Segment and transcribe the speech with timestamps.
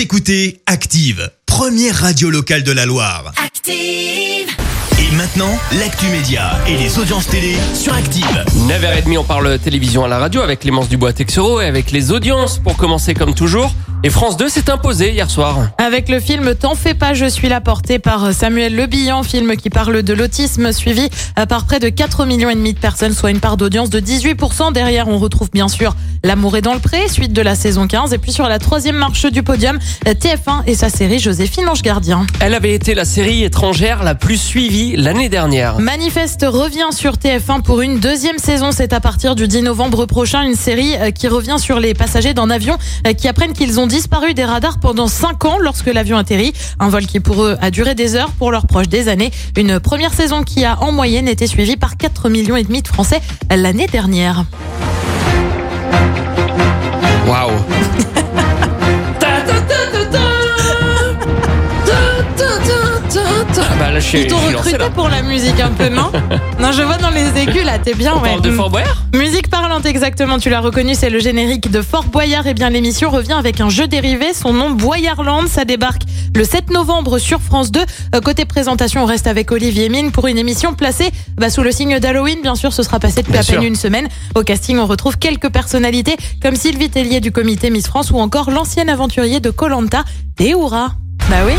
[0.00, 3.34] Vous écoutez Active, première radio locale de la Loire.
[3.36, 4.48] Active.
[4.98, 8.24] Et maintenant, l'actu média et les audiences télé sur Active.
[8.66, 12.78] 9h30, on parle télévision à la radio avec Clémence Dubois-Texero et avec les audiences pour
[12.78, 13.74] commencer comme toujours.
[14.02, 15.58] Et France 2 s'est imposé hier soir.
[15.76, 19.56] Avec le film T'en fais pas, je suis là porté par Samuel Le Bihan, film
[19.56, 21.10] qui parle de l'autisme suivi
[21.48, 24.72] par près de 4 millions et demi de personnes, soit une part d'audience de 18%.
[24.72, 28.12] Derrière, on retrouve bien sûr L'amour est dans le pré, suite de la saison 15.
[28.12, 32.26] Et puis sur la troisième marche du podium, TF1 et sa série Joséphine Ange Gardien.
[32.40, 35.78] Elle avait été la série étrangère la plus suivie l'année dernière.
[35.78, 38.70] Manifeste revient sur TF1 pour une deuxième saison.
[38.70, 42.34] C'est à partir du 10 novembre prochain, une série euh, qui revient sur les passagers
[42.34, 42.76] d'un avion
[43.06, 46.52] euh, qui apprennent qu'ils ont disparu des radars pendant 5 ans lorsque l'avion atterrit.
[46.78, 49.32] Un vol qui pour eux a duré des heures, pour leurs proches des années.
[49.56, 53.88] Une première saison qui a en moyenne été suivie par 4 millions de Français l'année
[53.88, 54.44] dernière.
[57.26, 57.50] Waouh
[63.90, 64.90] Ah là, je suis, Ils t'ont je suis lancé, recruté là.
[64.90, 66.12] pour la musique un peu, non
[66.60, 68.12] Non, je vois dans les aigus là, t'es bien.
[68.14, 68.28] On ouais.
[68.28, 70.38] parle de Fort Boyard Musique parlante, exactement.
[70.38, 72.46] Tu l'as reconnu, c'est le générique de Fort Boyard.
[72.46, 74.32] Et bien, l'émission revient avec un jeu dérivé.
[74.32, 75.48] Son nom, Boyardland.
[75.48, 76.02] Ça débarque
[76.36, 77.80] le 7 novembre sur France 2.
[78.14, 81.72] Euh, côté présentation, on reste avec Olivier Mine pour une émission placée bah, sous le
[81.72, 82.42] signe d'Halloween.
[82.42, 83.62] Bien sûr, ce sera passé depuis Bien à peine sûr.
[83.64, 84.06] une semaine.
[84.36, 88.52] Au casting, on retrouve quelques personnalités comme Sylvie Tellier du comité Miss France ou encore
[88.52, 90.04] l'ancien aventurier de Colanta,
[90.36, 90.92] Théoura.
[91.28, 91.54] Bah oui.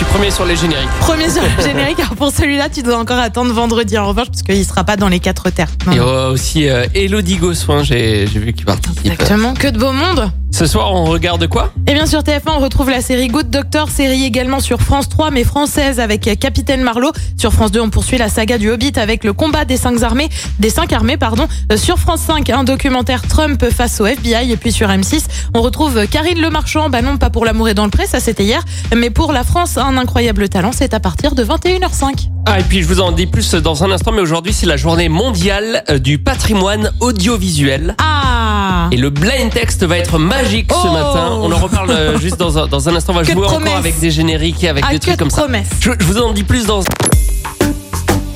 [0.00, 0.88] Je suis premier sur les génériques.
[1.00, 1.98] Premier sur le générique.
[1.98, 5.08] Alors pour celui-là, tu dois encore attendre vendredi en revanche, parce qu'il sera pas dans
[5.08, 5.66] les quatre terres.
[5.88, 6.06] Non, Et non.
[6.06, 9.04] euh, aussi euh, Elodie Gossuin, j'ai j'ai vu qu'il participe.
[9.04, 9.54] Exactement.
[9.54, 10.30] Que de beau monde.
[10.58, 13.88] Ce soir, on regarde quoi Et bien sur TF1, on retrouve la série Good Doctor,
[13.88, 17.12] série également sur France 3, mais française avec Capitaine Marlowe.
[17.36, 20.28] Sur France 2, on poursuit la saga du Hobbit avec le combat des cinq armées,
[20.58, 21.46] des cinq armées, pardon.
[21.70, 24.50] Euh, Sur France 5, un documentaire Trump face au FBI.
[24.50, 26.90] Et puis sur M6, on retrouve Karine Le Marchand.
[26.90, 28.64] Bah non, pas pour l'amour et dans le pré, ça c'était hier.
[28.96, 32.30] Mais pour la France, un incroyable talent, c'est à partir de 21h05.
[32.50, 34.78] Ah, et puis je vous en dis plus dans un instant, mais aujourd'hui, c'est la
[34.78, 37.94] journée mondiale euh, du patrimoine audiovisuel.
[37.98, 41.28] Ah Et le blind text va être magique ce Oh matin.
[41.42, 43.12] On en reparle euh, juste dans un, dans un instant.
[43.12, 45.30] On va Que jouer encore avec des génériques et avec Ah, des trucs de comme
[45.30, 45.46] ça.
[45.80, 46.82] Je, je vous en dis plus dans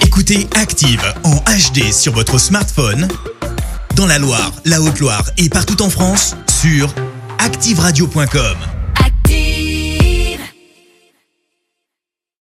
[0.00, 3.06] Écoutez Active en HD sur votre smartphone,
[3.94, 6.88] dans la Loire, la Haute-Loire et partout en France, sur
[7.38, 8.56] activeradio.com.